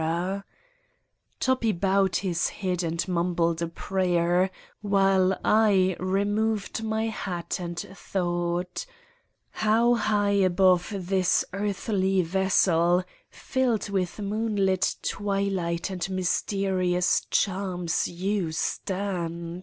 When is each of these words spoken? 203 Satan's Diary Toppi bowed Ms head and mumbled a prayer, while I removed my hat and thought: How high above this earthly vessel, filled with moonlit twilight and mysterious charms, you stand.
203 0.01 0.09
Satan's 0.09 0.33
Diary 0.33 0.43
Toppi 1.39 1.71
bowed 1.73 2.19
Ms 2.23 2.49
head 2.49 2.81
and 2.81 3.07
mumbled 3.07 3.61
a 3.61 3.67
prayer, 3.67 4.49
while 4.81 5.39
I 5.45 5.95
removed 5.99 6.81
my 6.83 7.05
hat 7.05 7.59
and 7.59 7.77
thought: 7.79 8.87
How 9.51 9.93
high 9.93 10.31
above 10.41 10.91
this 10.97 11.45
earthly 11.53 12.23
vessel, 12.23 13.03
filled 13.29 13.89
with 13.91 14.17
moonlit 14.17 14.95
twilight 15.03 15.91
and 15.91 16.09
mysterious 16.09 17.23
charms, 17.29 18.07
you 18.07 18.51
stand. 18.53 19.59